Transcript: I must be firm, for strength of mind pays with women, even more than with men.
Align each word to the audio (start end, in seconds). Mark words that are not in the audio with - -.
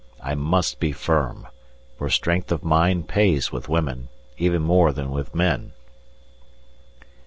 I 0.19 0.33
must 0.33 0.79
be 0.79 0.93
firm, 0.93 1.45
for 1.95 2.09
strength 2.09 2.51
of 2.51 2.63
mind 2.63 3.07
pays 3.07 3.51
with 3.51 3.69
women, 3.69 4.07
even 4.35 4.63
more 4.63 4.91
than 4.91 5.11
with 5.11 5.35
men. 5.35 5.73